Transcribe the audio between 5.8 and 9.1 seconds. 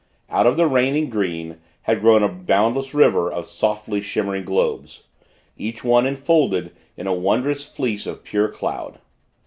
one enfolded in a wondrous fleece of pure cloud.